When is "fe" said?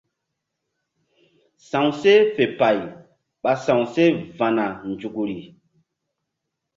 2.33-2.43